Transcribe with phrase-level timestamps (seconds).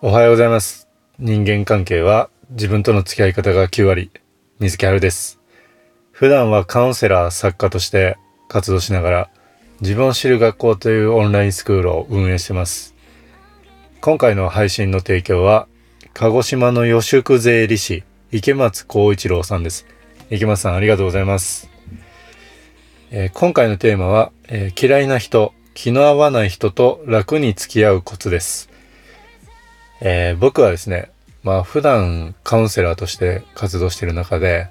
[0.00, 0.86] おはようございます。
[1.18, 4.12] 人間関係は自分との付き合い方が9割。
[4.60, 5.40] 水木春です。
[6.12, 8.16] 普段はカウンセラー、作家として
[8.46, 9.30] 活動しながら
[9.80, 12.94] 自分を知る学校というオンラインスクールを運営してます。
[14.00, 15.66] 今回の配信の提供は
[16.14, 19.84] 鹿児島の予宿税理士池松光一郎さんです。
[20.30, 21.68] 池松さんありがとうございます。
[23.10, 28.67] えー今回のテーマは、えー嫌いな人、気の合わない人と楽に付き合うコツです。
[30.00, 31.10] えー僕はですね、
[31.42, 34.68] まあ普段カウンセラーとして活動している中で、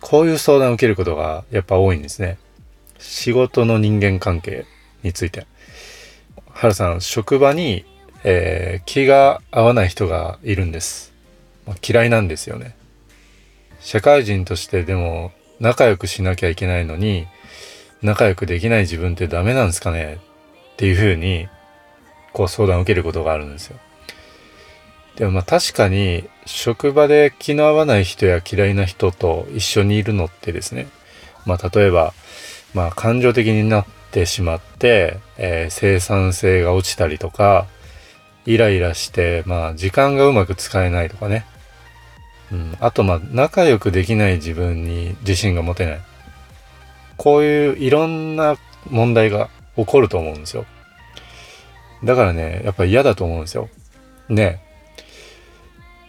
[0.00, 2.38] こういう相談を受けることがやっぱ多いんですね。
[2.98, 4.64] 仕事の人間関係
[5.02, 5.46] について。
[6.50, 7.84] 原さん、職場に、
[8.24, 11.12] えー気が合わない人がいるんです。
[11.66, 12.74] まあ嫌いなんですよね。
[13.80, 17.26] 社会人としてでも仲良くしなきゃいけないのに、
[18.02, 20.18] 仲良くできない自分ってダメなんですかね？
[20.74, 21.48] っていうふうに、
[22.32, 23.78] こう相談を受けることがあるんですよ。
[25.18, 30.86] でもまあ確かに職場で気の合わない人や嫌いな人と一緒にいるのってですね、
[31.44, 32.14] まあ例えば、
[32.72, 37.66] まあ感情的になってしまって、えー生産性が落ちたりとか、
[38.46, 41.44] イライラして、まあ時間がうまく使えないとかね。
[42.52, 46.00] うん、あとまあ仲良くできない自分に自信が持てない。
[47.16, 48.56] こういういろんな
[48.88, 50.64] 問題が起こると思うんですよ。
[52.04, 53.68] だからね、やっぱり嫌だと思うんですよ。
[54.28, 54.62] ね。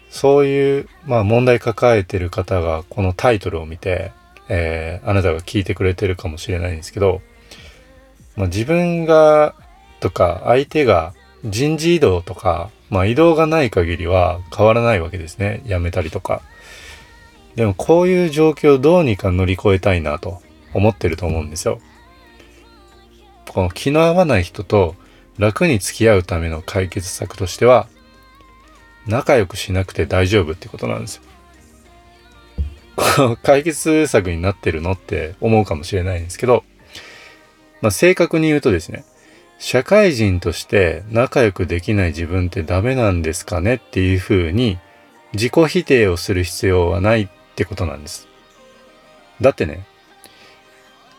[0.09, 4.11] そういう、まあ問題抱えてる方がこのタイトルを見て、
[4.49, 7.21] えーあなたが聞いてくれてるかもしれないんですけど、
[8.35, 9.55] まあ、自分が
[9.99, 11.13] とか相手が
[11.45, 15.61] 人事異動とか、まあ移動がない限りは変わらないわけですね。
[15.65, 16.41] 辞めたりとか。
[17.55, 20.41] でもこういう状況をどうにか乗り越えたいなと
[20.73, 21.79] 思ってると思うんですよ。
[23.49, 24.95] この気の合わない人と
[25.37, 27.87] 楽に付き合うための解決策としては、
[29.09, 31.23] 仲良くしなくて大丈夫ってことなんですよ。
[33.43, 36.63] 解決策になってるのって思うかもしれないんですけど、
[37.81, 39.03] まあ、正確に言うとですね、
[39.57, 44.77] 社会人として仲良くできない自分ってダメなんですかねっていうふうに
[45.33, 48.27] 自己否定をする必要はないってことなんです。
[49.41, 49.85] だってね、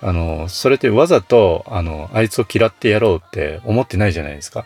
[0.02, 4.64] あの、それってわざと、あの、あいつを嫌ってやろうって思ってないじゃないですか。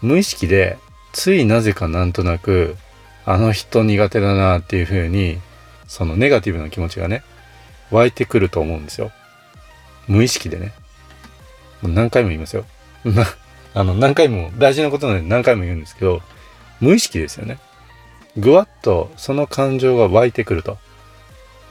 [0.00, 0.78] 無意識で、
[1.14, 2.76] ついなぜかなんとなく、
[3.24, 5.38] あの人苦手だなっていうふうに、
[5.86, 7.22] そのネガティブな気持ちがね、
[7.90, 9.12] 湧いてくると思うんですよ。
[10.08, 10.72] 無意識でね。
[11.82, 12.66] 何回も言いますよ。
[13.06, 13.26] な、
[13.74, 16.20] あの、何回も、大事なことなので何回も言うんですけど、
[16.80, 17.58] 無意識ですよね。
[18.36, 20.78] ぐわっとその感情が湧いてくると。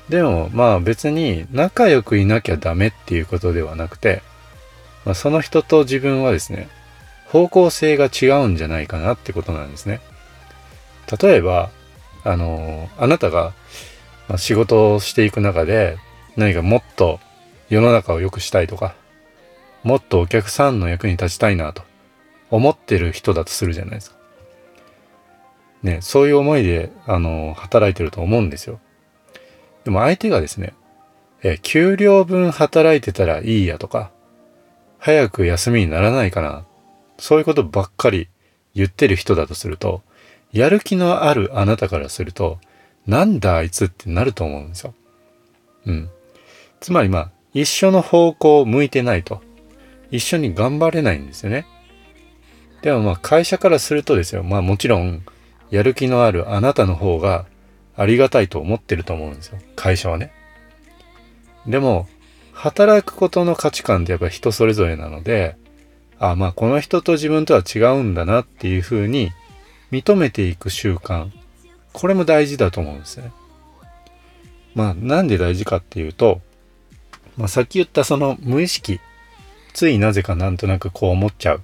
[0.07, 4.21] でも、まあ別に仲良くいなきゃダメっていうことではなくて、
[5.03, 6.69] まあ、その人と自分はですね、
[7.33, 10.01] 方向性が違うんじゃないかなってことなんですね。
[11.19, 11.71] 例えば、
[12.23, 13.53] あの、あなたが、
[14.37, 15.97] 仕事をしていく中で
[16.37, 17.19] 何かもっと
[17.69, 18.93] 世の中を良くしたいとか、
[19.81, 21.81] もっとお客さんの役に立ちたいなと
[22.51, 24.17] 思ってる人だとするじゃないですか。
[25.81, 28.79] ね、そういう思いで、あの、働いてると思うんですよ。
[29.85, 30.75] でも相手がですね、
[31.41, 34.11] え、給料分働いてたらいいやとか、
[34.99, 36.65] 早く休みにならないかな、
[37.17, 38.27] そういうことばっかり
[38.73, 40.01] 言ってる人だとすると、
[40.51, 42.59] やる気のあるあなたからすると、
[43.07, 44.93] なんだあいつってなると思うんですよ。
[45.85, 46.09] うん。
[46.79, 49.41] つまりまあ、一緒の方向を向いてないと。
[50.11, 51.65] 一緒に頑張れないんですよね。
[52.83, 54.43] でもまあ会社からするとですよ。
[54.43, 55.23] まあもちろん、
[55.71, 57.45] やる気のあるあなたの方が
[57.95, 59.57] ありがたいと思ってると思うんですよ。
[59.75, 60.31] 会社はね。
[61.65, 62.07] でも、
[62.51, 65.55] 働くことの価値観ってやっぱ人それぞれなので、
[66.23, 69.31] あまあこの人と自分とは違うんだなっていうふうに
[69.91, 71.29] 認めていく習慣。
[71.91, 73.33] これも大事だと思うんですね。
[74.73, 76.39] まあなんで大事かっていうと、
[77.35, 79.01] まあさっき言ったその無意識、
[79.73, 81.61] ついなぜかなんとなくこう思っちゃう。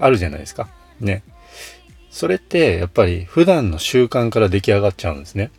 [0.00, 0.68] あるじゃないですか。
[0.98, 1.22] ね。
[2.10, 5.52] それってやっぱり普段の習慣から出来上がっちゃうんですね。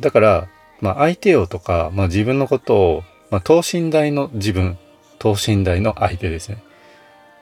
[0.00, 0.48] だから、
[0.80, 4.78] まあ相手をとか、まあ自分のことを、まあ等身大の自分、
[5.18, 6.69] 等身大の相手ですね。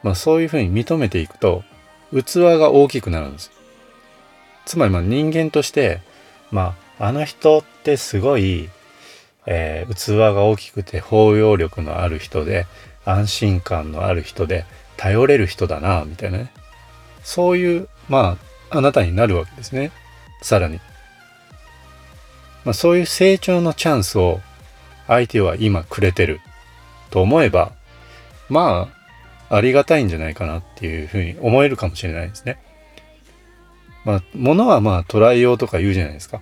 [0.03, 1.65] まあそういうふうに認めていくと、
[2.13, 3.51] 器が大きくなるんです。
[4.65, 6.01] つまりまあ人間として、
[6.51, 8.69] まああの人ってすごい、
[9.47, 12.67] えー器が大きくて包容力のある人で、
[13.05, 14.65] 安心感のある人で、
[14.97, 16.51] 頼れる人だな、みたいなね。
[17.23, 18.37] そういう、ま
[18.71, 19.93] あ、あなたになるわけですね。
[20.43, 20.81] さらに。
[22.65, 24.41] まあ、そういう成長のチャンスを
[25.07, 26.41] 相手は今くれてる
[27.11, 27.73] と思えば、
[28.49, 28.98] まあ、
[29.51, 32.59] ありがたいんじゃないかなっていうふうに思えるかもしれないですね。
[34.05, 36.41] まあ、物はまあ捉えようとか言うじゃないですか。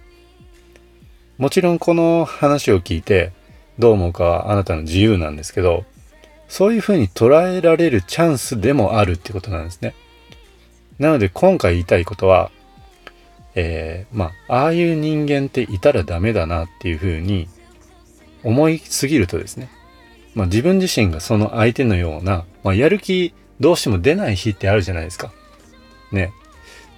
[1.38, 3.32] もちろんこの話を聞いて
[3.79, 5.85] どう思うかはあなたの自由なんですけど、
[6.49, 9.94] そういうふうに捉えられるチャンスでもあるってことなんですね。
[10.99, 12.50] なので今回言いたいことは、
[13.55, 17.49] えー、まあ、ああいう人間っていたらダメだなっていうふうに
[18.44, 19.69] 思いすぎるとですね、
[20.36, 25.32] まあ、自分自身がその相手のような、まあ、やる気どうしても出ない日ってあるじゃないですか。
[26.12, 26.32] ね。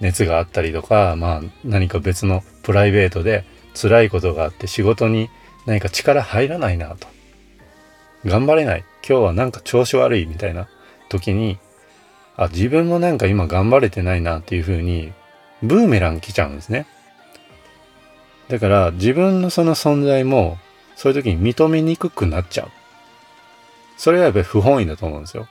[0.01, 5.29] 熱があったりとか、まあ何か別のプライベートで辛いことがあって仕事に
[5.65, 7.07] 何か力入らないなと。
[8.25, 8.83] 頑張れない。
[9.07, 10.67] 今日はなんか調子悪いみたいな
[11.07, 11.57] 時に、
[12.35, 15.13] あ、自分もなんか今頑張れてないなっていう風に、
[15.63, 16.85] ブーメラン来ちゃうんですね。
[18.49, 20.57] だから自分のその存在も
[20.95, 22.71] そういう時に認めにくくなっちゃう。
[23.99, 25.49] それはやっぱり不本意だと思うんですよ。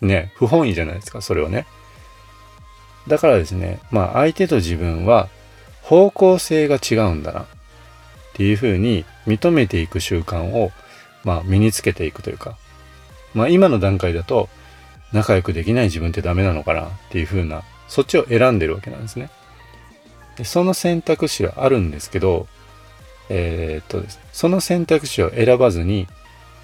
[0.00, 1.64] ね、不本意じゃないですか、それはね。
[3.06, 5.28] だからですね、まあ相手と自分は
[5.80, 7.46] 方向性が違うんだなっ
[8.32, 10.72] ていうふうに認めていく習慣を、
[11.22, 12.56] まあ身につけていくというか、
[13.32, 14.48] まあ今の段階だと
[15.12, 19.30] 仲良くできない自分ってダメなのかなっていうふうな、そっちを選んでるわけなんですね。
[20.36, 22.48] でその選択肢はあるんですけど、
[23.28, 26.08] えー、っとです、ね、その選択肢を選ばずに、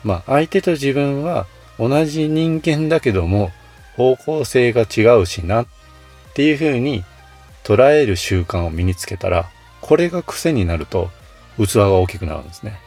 [0.05, 1.47] まあ相手と自分は
[1.79, 3.51] 同じ人間だけども
[3.97, 5.67] 方向性が違うしなっ
[6.35, 7.05] ていうふうに
[7.65, 9.51] 捉える習慣を身につけたら
[9.81, 11.11] これが癖になると
[11.57, 12.79] 器が大きくなるんですね。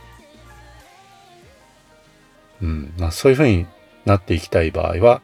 [2.62, 2.94] うん。
[2.98, 3.66] まあそういうふうに
[4.06, 5.22] なっていきたい場合は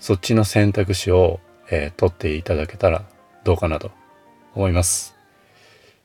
[0.00, 1.40] そっちの選択肢を、
[1.70, 3.04] えー、取っていただけたら
[3.44, 3.90] どうかなと
[4.54, 5.14] 思います。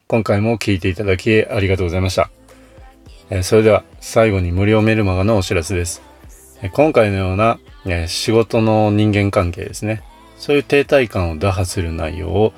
[0.07, 2.42] 今回も聞いていただきありがとうございました。
[3.29, 6.01] え、それでは最後に無料メルマガのお知らせです。
[6.73, 10.03] 今回のような、え仕事の人間関係ですね。
[10.37, 12.53] そういう停滞感を打破する内容を、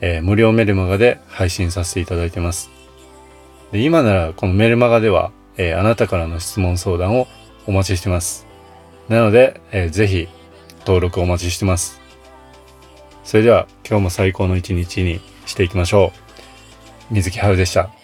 [0.00, 2.70] え、無料メルマガで配信させていただいてます。
[3.72, 7.26] で今ならこのメルマガでは、え、あなたからの質問相談を
[7.66, 8.46] お待ちしてます。
[9.08, 10.28] なので、えー、ぜひ
[10.80, 12.00] 登録お待ちしてます。
[13.24, 16.12] それでは今日も最高の一日にしていきましょ
[17.10, 17.14] う。
[17.14, 17.99] 水木春でした。